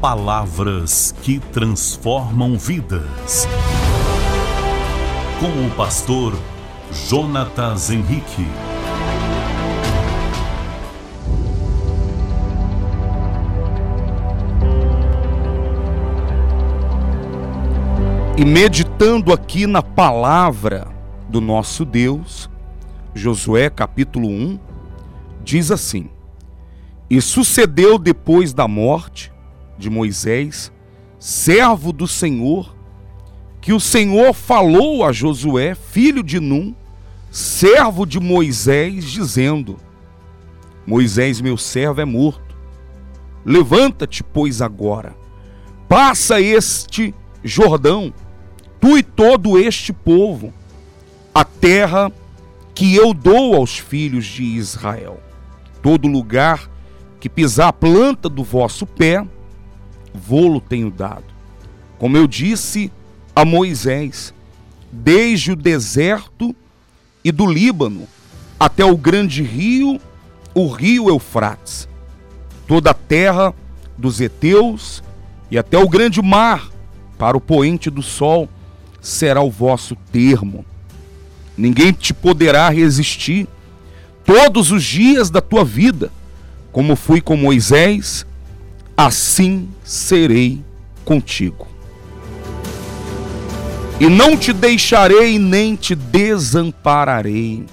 Palavras 0.00 1.12
que 1.22 1.40
transformam 1.40 2.56
vidas. 2.56 3.48
Com 5.40 5.66
o 5.66 5.70
pastor 5.72 6.38
Jonatas 6.92 7.90
Henrique. 7.90 8.46
E 18.36 18.44
meditando 18.44 19.32
aqui 19.32 19.66
na 19.66 19.82
palavra 19.82 20.86
do 21.28 21.40
nosso 21.40 21.84
Deus, 21.84 22.48
Josué 23.16 23.68
capítulo 23.68 24.28
1, 24.28 24.60
diz 25.42 25.72
assim: 25.72 26.08
E 27.10 27.20
sucedeu 27.20 27.98
depois 27.98 28.52
da 28.52 28.68
morte 28.68 29.36
de 29.78 29.88
Moisés, 29.88 30.72
servo 31.18 31.92
do 31.92 32.06
Senhor, 32.06 32.76
que 33.60 33.72
o 33.72 33.80
Senhor 33.80 34.32
falou 34.32 35.04
a 35.04 35.12
Josué, 35.12 35.74
filho 35.74 36.22
de 36.22 36.40
Num, 36.40 36.74
servo 37.30 38.04
de 38.04 38.18
Moisés, 38.18 39.04
dizendo: 39.04 39.76
Moisés, 40.86 41.40
meu 41.40 41.56
servo, 41.56 42.00
é 42.00 42.04
morto. 42.04 42.56
Levanta-te, 43.44 44.22
pois, 44.22 44.60
agora, 44.60 45.16
passa 45.88 46.40
este 46.40 47.14
Jordão, 47.42 48.12
tu 48.80 48.98
e 48.98 49.02
todo 49.02 49.58
este 49.58 49.92
povo, 49.92 50.52
a 51.34 51.44
terra 51.44 52.12
que 52.74 52.94
eu 52.94 53.12
dou 53.12 53.54
aos 53.54 53.78
filhos 53.78 54.26
de 54.26 54.42
Israel. 54.42 55.20
Todo 55.82 56.08
lugar 56.08 56.70
que 57.20 57.28
pisar 57.28 57.68
a 57.68 57.72
planta 57.72 58.28
do 58.28 58.44
vosso 58.44 58.86
pé, 58.86 59.26
vô-lo 60.18 60.60
tenho 60.60 60.90
dado. 60.90 61.24
Como 61.98 62.16
eu 62.16 62.26
disse 62.26 62.92
a 63.34 63.44
Moisés, 63.44 64.34
desde 64.92 65.52
o 65.52 65.56
deserto 65.56 66.54
e 67.24 67.32
do 67.32 67.46
Líbano 67.46 68.06
até 68.58 68.84
o 68.84 68.96
grande 68.96 69.42
rio, 69.42 70.00
o 70.54 70.66
rio 70.68 71.08
Eufrates, 71.08 71.88
toda 72.66 72.90
a 72.90 72.94
terra 72.94 73.54
dos 73.96 74.20
heteus 74.20 75.02
e 75.50 75.58
até 75.58 75.78
o 75.78 75.88
grande 75.88 76.20
mar, 76.20 76.68
para 77.16 77.36
o 77.36 77.40
poente 77.40 77.90
do 77.90 78.02
sol, 78.02 78.48
será 79.00 79.40
o 79.40 79.50
vosso 79.50 79.96
termo. 80.12 80.64
Ninguém 81.56 81.92
te 81.92 82.14
poderá 82.14 82.68
resistir 82.68 83.48
todos 84.24 84.70
os 84.70 84.84
dias 84.84 85.30
da 85.30 85.40
tua 85.40 85.64
vida, 85.64 86.12
como 86.70 86.94
fui 86.94 87.20
com 87.20 87.36
Moisés, 87.36 88.26
assim 88.98 89.68
serei 89.84 90.60
contigo. 91.04 91.68
E 94.00 94.08
não 94.08 94.36
te 94.36 94.52
deixarei 94.52 95.38
nem 95.38 95.76
te 95.76 95.94
desampararei. 95.94 97.64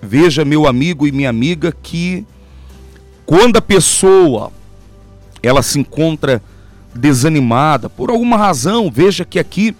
Veja, 0.00 0.42
meu 0.42 0.66
amigo 0.66 1.06
e 1.06 1.12
minha 1.12 1.28
amiga, 1.28 1.70
que 1.82 2.26
quando 3.26 3.58
a 3.58 3.62
pessoa 3.62 4.50
ela 5.42 5.62
se 5.62 5.78
encontra 5.78 6.42
desanimada 6.94 7.90
por 7.90 8.08
alguma 8.08 8.38
razão, 8.38 8.90
veja 8.90 9.24
que 9.24 9.38
aqui 9.38 9.76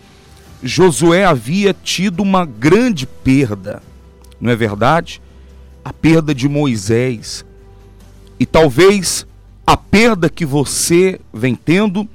Josué 0.62 1.24
havia 1.24 1.74
tido 1.74 2.20
uma 2.22 2.44
grande 2.44 3.06
perda, 3.06 3.82
não 4.38 4.50
é 4.50 4.56
verdade? 4.56 5.22
A 5.82 5.94
perda 5.94 6.34
de 6.34 6.46
Moisés. 6.46 7.42
E 8.38 8.44
talvez 8.44 9.26
a 9.66 9.76
perda 9.76 10.28
que 10.28 10.44
você 10.44 11.20
vem 11.32 11.54
tendo 11.54 12.08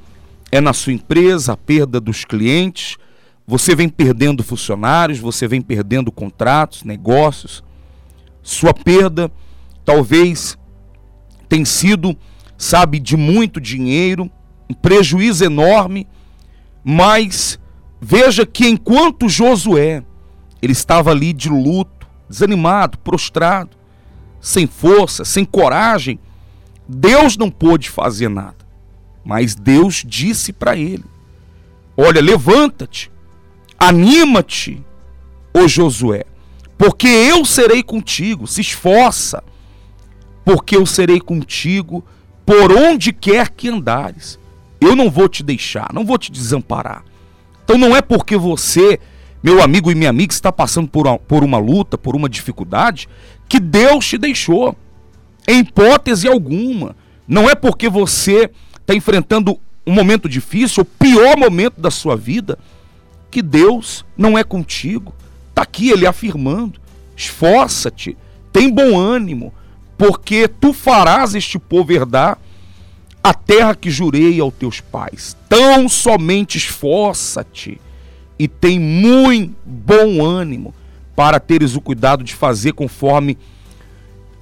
é 0.51 0.59
na 0.59 0.73
sua 0.73 0.93
empresa, 0.93 1.53
a 1.53 1.57
perda 1.57 1.99
dos 1.99 2.25
clientes, 2.25 2.97
você 3.47 3.75
vem 3.75 3.89
perdendo 3.89 4.43
funcionários, 4.43 5.19
você 5.19 5.47
vem 5.47 5.61
perdendo 5.61 6.11
contratos, 6.11 6.83
negócios. 6.83 7.63
Sua 8.43 8.73
perda 8.73 9.31
talvez 9.83 10.57
tem 11.47 11.65
sido, 11.65 12.15
sabe, 12.57 12.99
de 12.99 13.17
muito 13.17 13.59
dinheiro, 13.59 14.29
um 14.69 14.73
prejuízo 14.73 15.43
enorme, 15.43 16.07
mas 16.83 17.59
Veja 18.01 18.45
que 18.45 18.67
enquanto 18.67 19.27
Josué, 19.27 20.03
ele 20.61 20.71
estava 20.71 21.11
ali 21.11 21.33
de 21.33 21.49
luto, 21.49 22.07
desanimado, 22.29 22.97
prostrado, 22.99 23.75
sem 24.39 24.65
força, 24.65 25.25
sem 25.25 25.43
coragem, 25.43 26.17
Deus 26.91 27.37
não 27.37 27.51
pôde 27.51 27.87
fazer 27.87 28.29
nada. 28.29 28.57
Mas 29.23 29.53
Deus 29.53 30.03
disse 30.05 30.51
para 30.51 30.75
ele: 30.75 31.05
Olha, 31.95 32.19
levanta-te, 32.19 33.11
anima-te, 33.77 34.83
ô 35.53 35.67
Josué, 35.67 36.25
porque 36.79 37.07
eu 37.07 37.45
serei 37.45 37.83
contigo, 37.83 38.47
se 38.47 38.61
esforça, 38.61 39.43
porque 40.43 40.75
eu 40.75 40.85
serei 40.85 41.19
contigo 41.19 42.03
por 42.43 42.71
onde 42.71 43.13
quer 43.13 43.49
que 43.49 43.69
andares. 43.69 44.39
Eu 44.81 44.95
não 44.95 45.11
vou 45.11 45.29
te 45.29 45.43
deixar, 45.43 45.93
não 45.93 46.03
vou 46.03 46.17
te 46.17 46.31
desamparar. 46.31 47.03
Então 47.63 47.77
não 47.77 47.95
é 47.95 48.01
porque 48.01 48.35
você, 48.35 48.99
meu 49.43 49.61
amigo 49.61 49.91
e 49.91 49.95
minha 49.95 50.09
amiga, 50.09 50.33
está 50.33 50.51
passando 50.51 50.87
por 50.87 51.05
uma, 51.05 51.19
por 51.19 51.43
uma 51.43 51.59
luta, 51.59 51.99
por 51.99 52.15
uma 52.15 52.27
dificuldade, 52.27 53.07
que 53.47 53.59
Deus 53.59 54.07
te 54.07 54.17
deixou. 54.17 54.75
Em 55.49 55.61
hipótese 55.61 56.27
alguma. 56.27 56.95
Não 57.27 57.49
é 57.49 57.55
porque 57.55 57.89
você 57.89 58.51
está 58.79 58.93
enfrentando 58.93 59.59
um 59.85 59.91
momento 59.91 60.29
difícil, 60.29 60.83
o 60.83 60.85
pior 60.85 61.35
momento 61.35 61.81
da 61.81 61.89
sua 61.89 62.15
vida, 62.15 62.59
que 63.31 63.41
Deus 63.41 64.05
não 64.15 64.37
é 64.37 64.43
contigo. 64.43 65.11
Está 65.49 65.63
aqui 65.63 65.89
ele 65.89 66.05
afirmando: 66.05 66.79
esforça-te, 67.17 68.15
tem 68.53 68.69
bom 68.69 68.95
ânimo, 68.95 69.51
porque 69.97 70.47
tu 70.47 70.71
farás 70.71 71.33
este 71.33 71.57
povo 71.57 71.91
herdar 71.91 72.37
a 73.23 73.33
terra 73.33 73.73
que 73.73 73.89
jurei 73.89 74.39
aos 74.39 74.53
teus 74.53 74.79
pais. 74.79 75.35
Tão 75.49 75.89
somente 75.89 76.59
esforça-te 76.59 77.81
e 78.37 78.47
tem 78.47 78.79
muito 78.79 79.55
bom 79.65 80.23
ânimo 80.23 80.75
para 81.15 81.39
teres 81.39 81.75
o 81.75 81.81
cuidado 81.81 82.23
de 82.23 82.35
fazer 82.35 82.73
conforme 82.73 83.35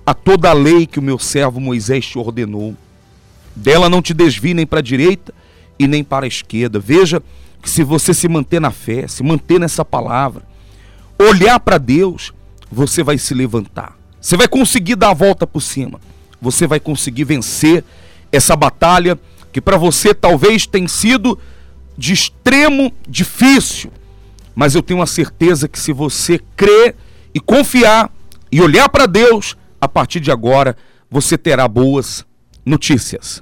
a 0.07 0.13
toda 0.13 0.49
a 0.49 0.53
lei 0.53 0.87
que 0.87 0.99
o 0.99 1.01
meu 1.01 1.19
servo 1.19 1.59
Moisés 1.59 2.05
te 2.05 2.17
ordenou. 2.17 2.73
Dela 3.53 3.89
não 3.89 4.01
te 4.01 4.13
desvie 4.13 4.53
nem 4.53 4.65
para 4.65 4.79
a 4.79 4.81
direita 4.81 5.33
e 5.77 5.85
nem 5.85 6.01
para 6.01 6.25
a 6.25 6.29
esquerda. 6.29 6.79
Veja 6.79 7.21
que 7.61 7.69
se 7.69 7.83
você 7.83 8.13
se 8.13 8.29
manter 8.29 8.61
na 8.61 8.71
fé, 8.71 9.05
se 9.05 9.21
manter 9.21 9.59
nessa 9.59 9.83
palavra, 9.83 10.43
olhar 11.19 11.59
para 11.59 11.77
Deus, 11.77 12.33
você 12.71 13.03
vai 13.03 13.17
se 13.17 13.33
levantar. 13.33 13.97
Você 14.21 14.37
vai 14.37 14.47
conseguir 14.47 14.95
dar 14.95 15.09
a 15.09 15.13
volta 15.13 15.45
por 15.45 15.59
cima. 15.59 15.99
Você 16.41 16.65
vai 16.65 16.79
conseguir 16.79 17.25
vencer 17.25 17.83
essa 18.31 18.55
batalha 18.55 19.19
que 19.51 19.59
para 19.59 19.75
você 19.75 20.13
talvez 20.13 20.65
tenha 20.65 20.87
sido 20.87 21.37
de 21.97 22.13
extremo 22.13 22.93
difícil, 23.05 23.91
mas 24.55 24.73
eu 24.73 24.81
tenho 24.81 25.01
a 25.01 25.05
certeza 25.05 25.67
que 25.67 25.77
se 25.77 25.91
você 25.91 26.39
crer 26.55 26.95
e 27.33 27.41
confiar 27.41 28.09
e 28.49 28.61
olhar 28.61 28.87
para 28.87 29.05
Deus, 29.05 29.57
a 29.79 29.87
partir 29.87 30.19
de 30.19 30.31
agora 30.31 30.75
você 31.09 31.37
terá 31.37 31.67
boas 31.67 32.25
notícias. 32.65 33.41